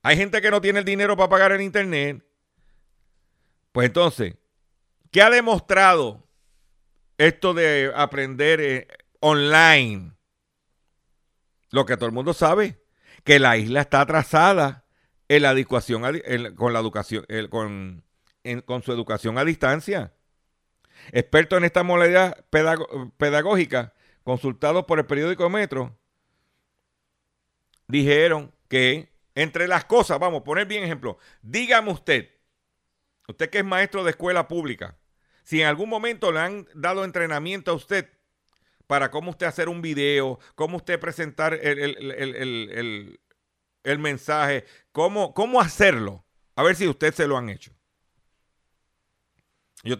[0.03, 2.23] Hay gente que no tiene el dinero para pagar el internet.
[3.71, 4.35] Pues entonces,
[5.09, 6.29] ¿qué ha demostrado
[7.17, 8.87] esto de aprender eh,
[9.19, 10.11] online?
[11.71, 12.83] Lo que todo el mundo sabe,
[13.23, 14.85] que la isla está atrasada
[15.27, 16.03] en la educación,
[16.55, 18.03] con la educación, con,
[18.65, 20.13] con su educación a distancia.
[21.11, 22.45] Expertos en esta modalidad
[23.17, 25.97] pedagógica, consultados por el periódico Metro,
[27.87, 32.29] dijeron que entre las cosas, vamos a poner bien ejemplo, dígame usted,
[33.27, 34.97] usted que es maestro de escuela pública,
[35.43, 38.09] si en algún momento le han dado entrenamiento a usted
[38.87, 43.17] para cómo usted hacer un video, cómo usted presentar el,
[43.99, 46.25] mensaje, cómo, cómo hacerlo,
[46.55, 47.73] a ver si usted se lo han hecho.
[49.83, 49.97] Yo,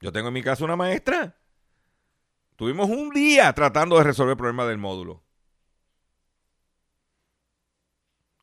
[0.00, 1.36] yo tengo en mi casa una maestra.
[2.56, 5.22] Tuvimos un día tratando de resolver el problema del módulo.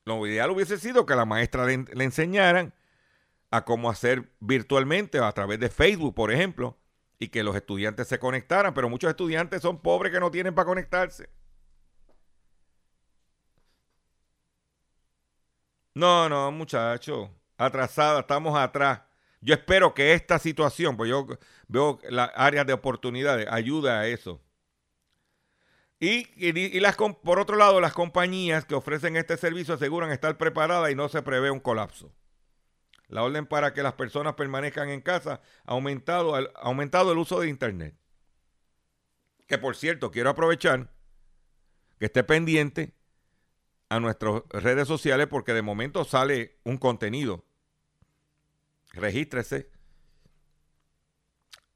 [0.05, 2.73] Lo ideal hubiese sido que la maestra le, le enseñaran
[3.49, 6.77] a cómo hacer virtualmente a través de Facebook, por ejemplo,
[7.19, 10.65] y que los estudiantes se conectaran, pero muchos estudiantes son pobres que no tienen para
[10.65, 11.29] conectarse.
[15.95, 19.01] No, no, muchachos, atrasada, estamos atrás.
[19.43, 21.27] Yo espero que esta situación, pues yo
[21.67, 24.41] veo las áreas de oportunidades, ayuda a eso.
[25.99, 30.95] Y, las, por otro lado, las compañías que ofrecen este servicio aseguran estar preparadas y
[30.95, 32.13] no se prevé un colapso.
[33.07, 37.39] La orden para que las personas permanezcan en casa ha aumentado, ha aumentado el uso
[37.41, 37.95] de Internet.
[39.47, 40.89] Que por cierto, quiero aprovechar
[41.99, 42.93] que esté pendiente
[43.89, 47.45] a nuestras redes sociales porque de momento sale un contenido.
[48.93, 49.69] Regístrese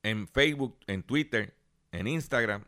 [0.04, 1.58] en Facebook, en Twitter,
[1.92, 2.64] en Instagram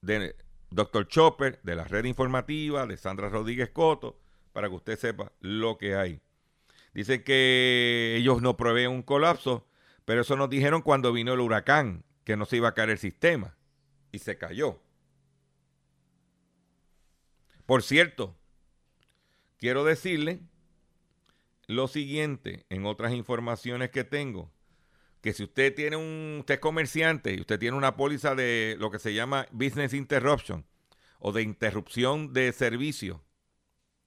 [0.00, 0.34] de
[0.70, 1.06] Dr.
[1.06, 4.20] Chopper, de la red informativa, de Sandra Rodríguez Coto,
[4.52, 6.20] para que usted sepa lo que hay.
[6.94, 9.66] Dice que ellos no proveen un colapso,
[10.04, 12.98] pero eso nos dijeron cuando vino el huracán, que no se iba a caer el
[12.98, 13.56] sistema.
[14.12, 14.80] Y se cayó.
[17.66, 18.36] Por cierto,
[19.58, 20.40] quiero decirle
[21.66, 24.50] lo siguiente en otras informaciones que tengo,
[25.20, 28.90] que si usted tiene un, usted es comerciante y usted tiene una póliza de lo
[28.90, 30.66] que se llama business interruption
[31.18, 33.24] o de interrupción de servicio,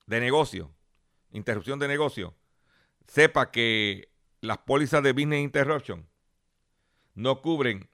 [0.05, 0.72] de negocio,
[1.32, 2.36] interrupción de negocio,
[3.08, 4.10] sepa que
[4.41, 6.08] las pólizas de Business Interruption
[7.16, 7.89] no cubren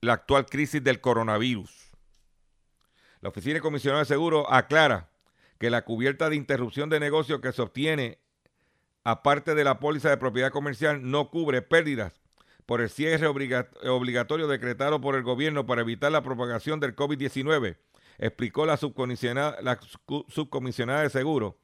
[0.00, 1.90] la actual crisis del coronavirus.
[3.20, 5.10] La Oficina de Comisionado de Seguro aclara
[5.58, 8.18] que la cubierta de interrupción de negocio que se obtiene
[9.10, 12.20] aparte de la póliza de propiedad comercial no cubre pérdidas
[12.66, 17.78] por el cierre obligatorio decretado por el gobierno para evitar la propagación del COVID-19,
[18.18, 21.56] explicó la subcomisionada, de seguro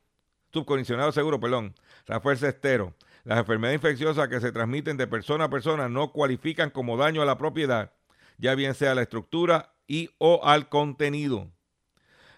[0.55, 1.75] subcomisionado seguro, perdón,
[2.07, 2.95] Rafael Cestero.
[3.25, 7.27] Las enfermedades infecciosas que se transmiten de persona a persona no cualifican como daño a
[7.27, 7.93] la propiedad,
[8.39, 11.51] ya bien sea a la estructura y o al contenido.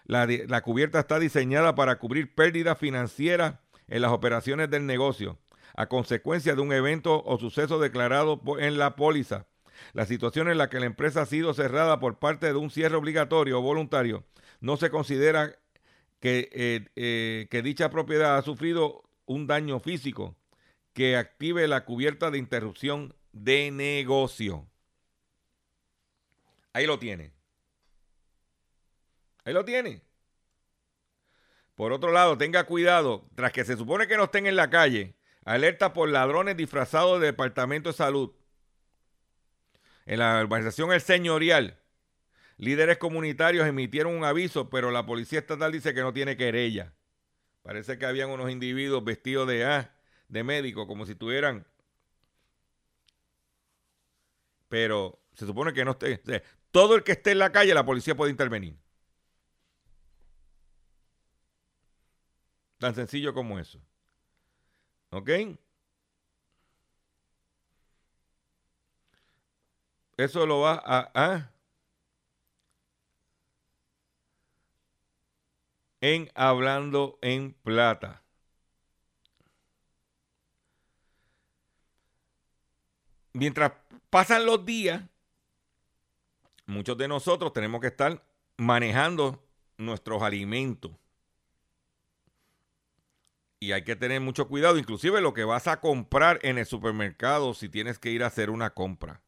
[0.03, 3.55] La cubierta está diseñada para cubrir pérdidas financieras
[3.87, 5.39] en las operaciones del negocio
[5.75, 9.45] a consecuencia de un evento o suceso declarado en la póliza.
[9.93, 12.95] La situación en la que la empresa ha sido cerrada por parte de un cierre
[12.95, 14.25] obligatorio o voluntario
[14.59, 15.59] no se considera
[16.19, 20.35] que, eh, eh, que dicha propiedad ha sufrido un daño físico
[20.93, 24.67] que active la cubierta de interrupción de negocio.
[26.73, 27.33] Ahí lo tiene.
[29.45, 30.06] Ahí lo tiene.
[31.77, 35.15] Por otro lado, tenga cuidado, tras que se supone que no estén en la calle,
[35.45, 38.31] alerta por ladrones disfrazados de Departamento de Salud.
[40.05, 41.79] En la organización El Señorial,
[42.57, 46.91] Líderes comunitarios emitieron un aviso, pero la policía estatal dice que no tiene querella.
[47.61, 49.93] Parece que habían unos individuos vestidos de ah,
[50.27, 51.67] de médico, como si tuvieran.
[54.67, 56.19] Pero se supone que no esté.
[56.71, 58.75] todo el que esté en la calle, la policía puede intervenir.
[62.79, 63.79] Tan sencillo como eso.
[65.09, 65.29] ¿Ok?
[70.17, 71.51] Eso lo va a.
[76.01, 78.23] En Hablando en Plata.
[83.33, 83.73] Mientras
[84.09, 85.03] pasan los días,
[86.65, 88.23] muchos de nosotros tenemos que estar
[88.57, 89.43] manejando
[89.77, 90.91] nuestros alimentos.
[93.59, 97.53] Y hay que tener mucho cuidado, inclusive lo que vas a comprar en el supermercado
[97.53, 99.21] si tienes que ir a hacer una compra.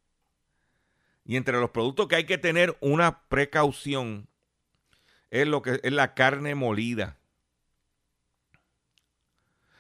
[1.25, 4.27] Y entre los productos que hay que tener una precaución
[5.31, 7.17] es lo que es la carne molida.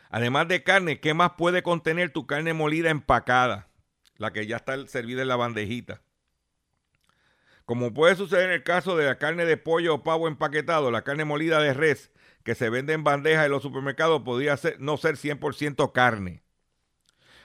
[0.09, 3.67] Además de carne, ¿qué más puede contener tu carne molida empacada?
[4.17, 6.01] La que ya está servida en la bandejita.
[7.65, 11.03] Como puede suceder en el caso de la carne de pollo o pavo empaquetado, la
[11.03, 12.11] carne molida de res
[12.43, 16.43] que se vende en bandejas en los supermercados podría ser, no ser 100% carne.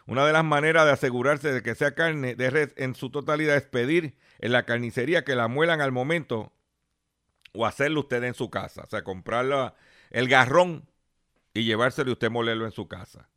[0.07, 3.57] Una de las maneras de asegurarse de que sea carne de res en su totalidad
[3.57, 6.53] es pedir en la carnicería que la muelan al momento
[7.55, 8.82] o hacerlo usted en su casa.
[8.82, 9.74] O sea, comprar
[10.11, 10.88] el garrón
[11.55, 13.30] y llevárselo y usted molerlo en su casa.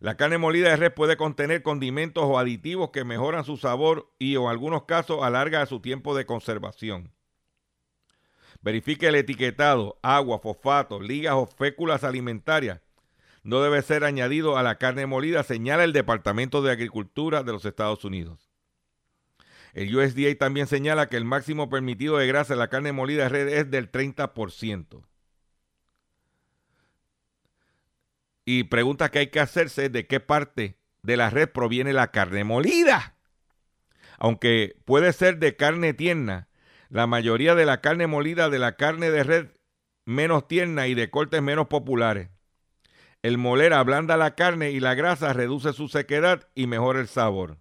[0.00, 4.34] La carne molida de res puede contener condimentos o aditivos que mejoran su sabor y
[4.34, 7.12] en algunos casos alarga su tiempo de conservación.
[8.62, 12.80] Verifique el etiquetado, agua, fosfato, ligas o féculas alimentarias.
[13.42, 17.64] No debe ser añadido a la carne molida, señala el Departamento de Agricultura de los
[17.64, 18.50] Estados Unidos.
[19.72, 23.48] El USDA también señala que el máximo permitido de grasa en la carne molida red
[23.48, 25.04] es del 30%.
[28.44, 32.44] Y pregunta que hay que hacerse de qué parte de la red proviene la carne
[32.44, 33.16] molida.
[34.18, 36.49] Aunque puede ser de carne tierna,
[36.90, 39.46] la mayoría de la carne molida de la carne de red
[40.04, 42.30] menos tierna y de cortes menos populares.
[43.22, 47.58] El moler ablanda la carne y la grasa reduce su sequedad y mejora el sabor.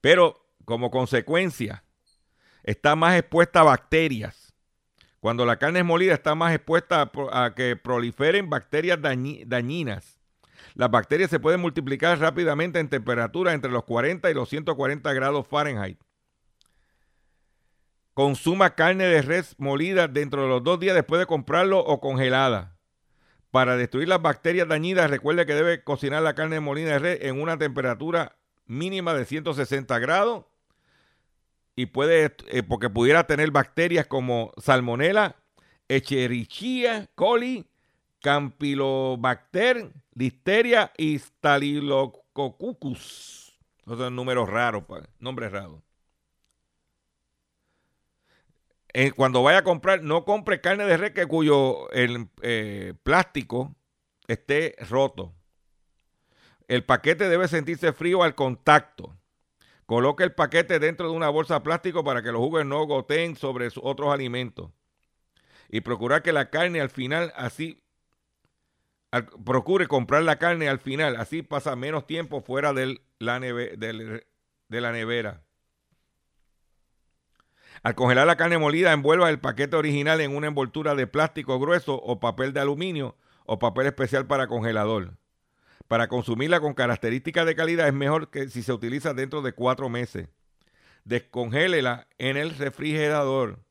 [0.00, 1.84] Pero como consecuencia,
[2.62, 4.54] está más expuesta a bacterias.
[5.20, 10.20] Cuando la carne es molida está más expuesta a, que proliferen bacterias dañinas.
[10.74, 15.46] Las bacterias se pueden multiplicar rápidamente en temperatura entre los 40 y los 140 grados
[15.46, 16.03] Fahrenheit.
[18.14, 22.76] Consuma carne de res molida dentro de los dos días después de comprarlo o congelada.
[23.50, 27.40] Para destruir las bacterias dañinas, recuerde que debe cocinar la carne molida de res en
[27.40, 28.36] una temperatura
[28.66, 30.44] mínima de 160 grados
[31.76, 35.34] y puede, eh, porque pudiera tener bacterias como salmonella,
[35.88, 37.66] Echerichia coli,
[38.22, 43.58] Campylobacter, Listeria y Staphylococcus.
[43.80, 44.84] Esos son números raros,
[45.18, 45.83] nombres raros.
[48.96, 53.74] Eh, cuando vaya a comprar, no compre carne de res que cuyo el eh, plástico
[54.28, 55.34] esté roto.
[56.68, 59.16] El paquete debe sentirse frío al contacto.
[59.86, 63.34] Coloque el paquete dentro de una bolsa de plástico para que los jugos no goteen
[63.34, 64.70] sobre otros alimentos.
[65.68, 67.82] Y procurar que la carne al final, así,
[69.44, 73.40] procure comprar la carne al final, así pasa menos tiempo fuera de la
[74.92, 75.43] nevera.
[77.84, 81.94] Al congelar la carne molida, envuelva el paquete original en una envoltura de plástico grueso
[81.94, 83.14] o papel de aluminio
[83.44, 85.18] o papel especial para congelador.
[85.86, 89.90] Para consumirla con características de calidad es mejor que si se utiliza dentro de cuatro
[89.90, 90.30] meses.
[91.04, 93.62] Descongélela en el refrigerador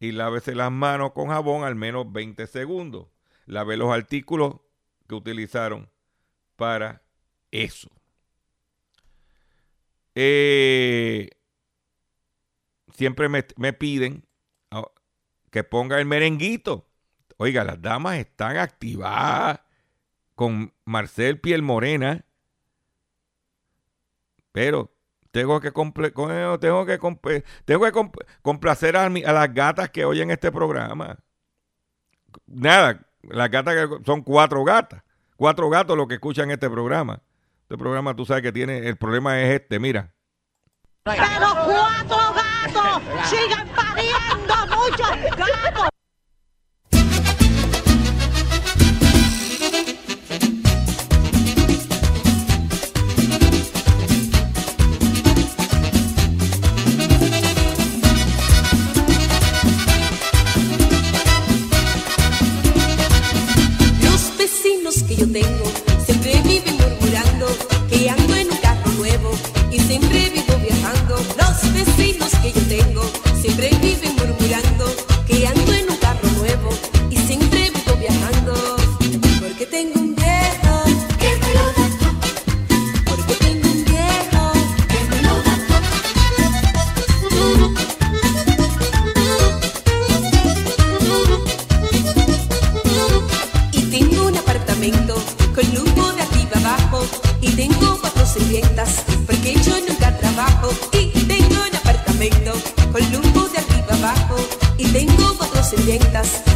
[0.00, 3.06] y lávese las manos con jabón al menos 20 segundos.
[3.46, 4.56] Lave los artículos
[5.06, 5.88] que utilizaron
[6.56, 7.02] para
[7.52, 7.88] eso.
[10.16, 11.30] Eh,
[12.94, 14.26] siempre me, piden
[14.70, 14.86] ah,
[15.50, 16.88] que ponga el merenguito.
[17.36, 19.60] Oiga, las damas están activadas
[20.34, 22.24] con Marcel Piel Morena,
[24.52, 24.92] pero
[25.30, 28.10] tengo que, tengo que, tengo que
[28.42, 31.18] complacer a, a, las gatas que oyen este programa.
[32.46, 35.02] Nada, las gatas que son cuatro gatas,
[35.36, 37.22] cuatro gatos los que escuchan este programa.
[37.62, 40.12] Este programa tú sabes que tiene, el problema es este, mira.
[41.04, 45.88] Pero cuatro gatos siguen pariendo muchos gatos.
[64.02, 65.64] Los vecinos que yo tengo
[66.06, 67.46] siempre viven murmurando
[67.90, 69.32] que ando en un carro nuevo
[69.72, 70.51] y siempre vivo
[72.42, 73.02] que yo tengo
[73.40, 73.70] siempre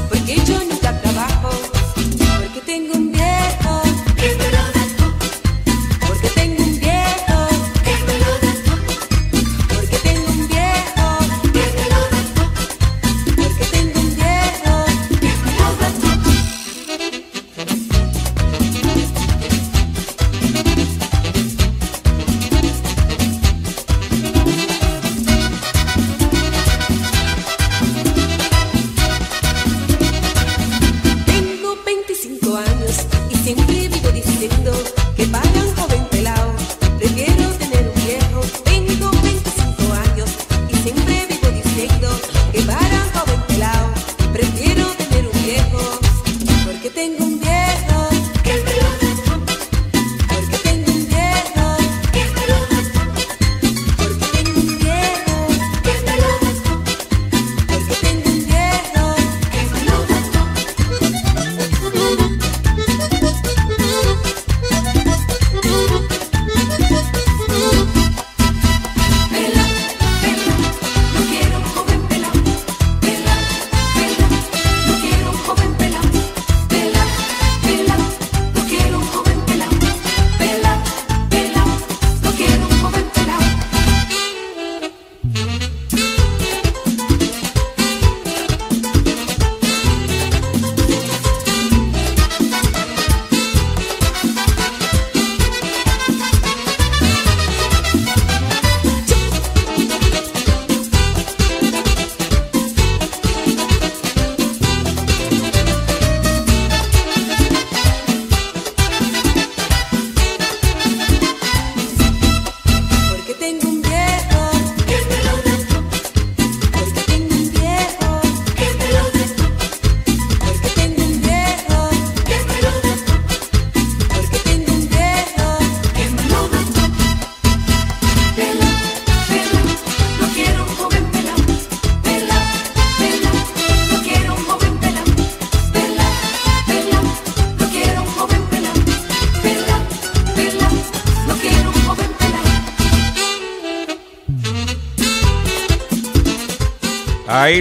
[0.09, 0.93] porque yo nunca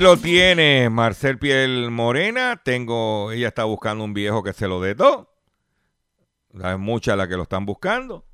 [0.01, 2.61] Lo tiene Marcel Piel Morena.
[2.63, 5.33] Tengo, ella está buscando un viejo que se lo dé todo.
[6.53, 8.25] Es mucha la que lo están buscando.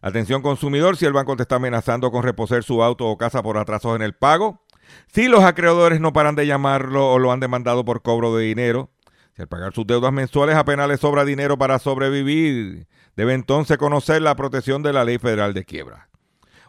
[0.00, 3.56] Atención consumidor, si el banco te está amenazando con reposer su auto o casa por
[3.56, 4.64] atrasos en el pago,
[5.06, 8.90] si los acreedores no paran de llamarlo o lo han demandado por cobro de dinero,
[9.36, 14.22] si al pagar sus deudas mensuales apenas le sobra dinero para sobrevivir, debe entonces conocer
[14.22, 16.08] la protección de la Ley Federal de Quiebra.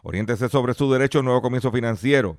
[0.02, 2.38] Oriéntese sobre su derecho a un nuevo comienzo financiero.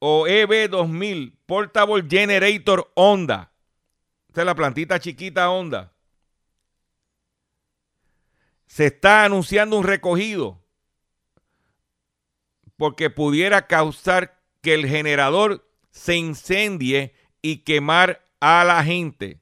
[0.00, 3.52] o EB2000 Portable Generator Honda.
[4.28, 5.92] Esta es la plantita chiquita Honda.
[8.66, 10.60] Se está anunciando un recogido
[12.76, 19.40] porque pudiera causar que el generador se incendie y quemar a la gente.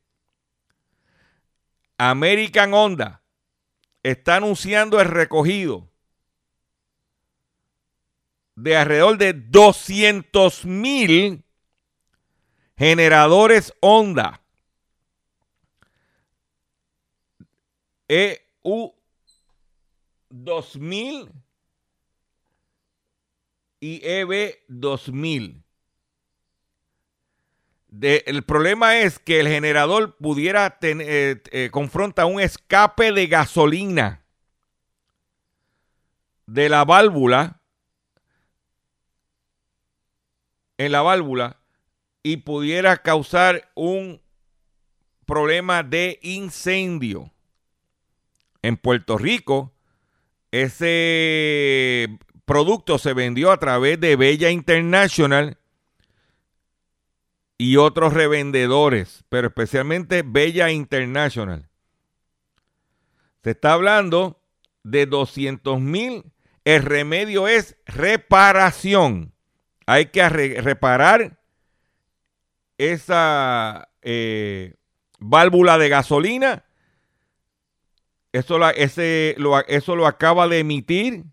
[1.97, 3.23] American Honda
[4.03, 5.89] está anunciando el recogido
[8.57, 11.43] de alrededor de 200 mil
[12.77, 14.43] generadores Honda.
[18.07, 18.93] EU
[20.29, 21.33] 2000
[23.81, 25.70] y EB 2000.
[27.93, 34.25] El problema es que el generador pudiera tener, eh, eh, confronta un escape de gasolina
[36.47, 37.61] de la válvula
[40.79, 41.61] en la válvula
[42.23, 44.21] y pudiera causar un
[45.27, 47.33] problema de incendio.
[48.63, 49.73] En Puerto Rico,
[50.51, 55.60] ese producto se vendió a través de Bella International
[57.61, 61.69] y otros revendedores, pero especialmente Bella International.
[63.45, 64.41] Se está hablando
[64.83, 66.33] de 200 mil.
[66.65, 69.35] El remedio es reparación.
[69.85, 71.39] Hay que reparar
[72.79, 74.77] esa eh,
[75.19, 76.65] válvula de gasolina.
[78.33, 81.25] Eso, lo, eso lo acaba de emitir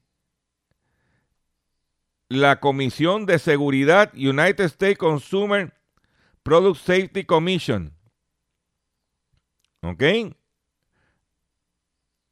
[2.28, 5.77] la Comisión de Seguridad United States Consumer
[6.48, 7.92] Product Safety Commission.
[9.82, 10.02] ¿Ok?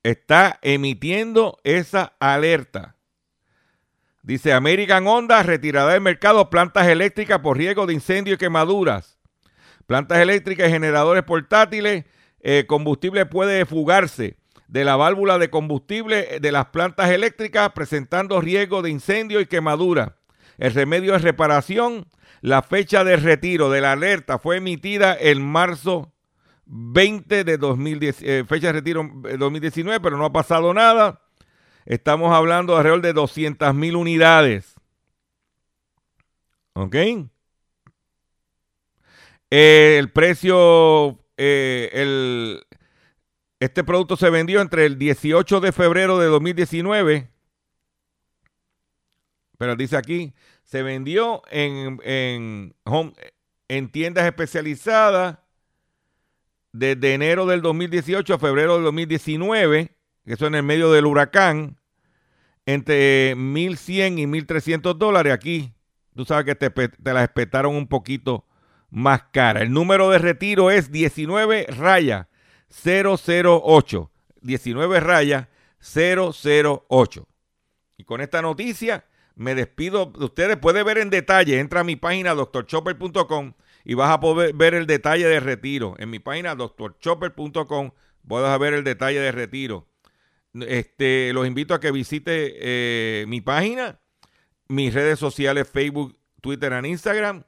[0.03, 2.95] Está emitiendo esa alerta.
[4.23, 9.19] Dice American Honda retirada del mercado plantas eléctricas por riesgo de incendio y quemaduras.
[9.85, 12.05] Plantas eléctricas y generadores portátiles.
[12.39, 14.37] Eh, combustible puede fugarse
[14.69, 20.15] de la válvula de combustible de las plantas eléctricas presentando riesgo de incendio y quemadura.
[20.57, 22.07] El remedio es reparación
[22.41, 26.13] la fecha de retiro de la alerta fue emitida en marzo
[26.65, 31.21] 20 de 2010, eh, fecha de retiro 2019, pero no ha pasado nada.
[31.85, 34.75] Estamos hablando de alrededor de 200 mil unidades.
[36.73, 36.95] ¿Ok?
[39.49, 42.65] el precio, eh, el,
[43.59, 47.29] este producto se vendió entre el 18 de febrero de 2019,
[49.57, 50.33] pero dice aquí,
[50.63, 52.75] se vendió en, en,
[53.67, 55.37] en tiendas especializadas
[56.71, 59.95] desde enero del 2018 a febrero del 2019,
[60.25, 61.77] eso en el medio del huracán,
[62.65, 65.33] entre 1.100 y 1.300 dólares.
[65.33, 65.73] Aquí,
[66.15, 68.45] tú sabes que te, te las espetaron un poquito
[68.89, 69.61] más cara.
[69.61, 72.27] El número de retiro es 19 raya
[72.83, 74.11] 008.
[74.41, 75.49] 19 raya
[75.79, 77.27] 008.
[77.97, 80.57] Y con esta noticia me despido de ustedes.
[80.57, 84.87] Puede ver en detalle, entra a mi página doctorchopper.com y vas a poder ver el
[84.87, 85.95] detalle de retiro.
[85.99, 87.91] En mi página doctorchopper.com
[88.27, 89.87] puedes ver el detalle de retiro.
[90.53, 93.99] Este, los invito a que visite eh, mi página,
[94.67, 97.43] mis redes sociales, Facebook, Twitter e Instagram.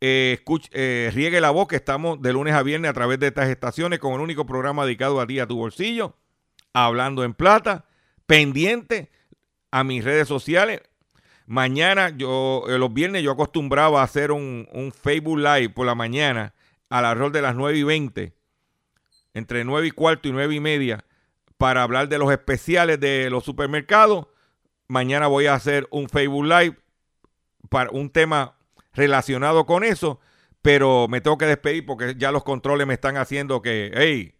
[0.00, 0.42] Eh,
[0.72, 3.98] eh, riegue la voz que estamos de lunes a viernes a través de estas estaciones
[3.98, 6.16] con el único programa dedicado a ti, a tu bolsillo,
[6.74, 7.86] hablando en plata,
[8.26, 9.10] pendiente
[9.70, 10.82] a mis redes sociales.
[11.46, 16.54] Mañana, yo, eh, los viernes, yo acostumbraba a hacer un, Facebook Live por la mañana
[16.90, 18.32] a la rol de las 9 y 20,
[19.32, 21.04] entre 9 y cuarto y 9 y media,
[21.56, 24.26] para hablar de los especiales de los supermercados.
[24.88, 26.76] Mañana voy a hacer un Facebook Live
[27.68, 28.56] para un tema
[28.92, 30.18] relacionado con eso,
[30.62, 34.34] pero me tengo que despedir porque ya los controles me están haciendo que, hey,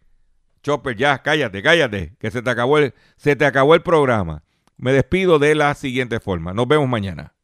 [0.61, 4.43] Chopper, ya, cállate, cállate, que se te acabó el, se te acabó el programa.
[4.77, 6.53] Me despido de la siguiente forma.
[6.53, 7.36] Nos vemos mañana.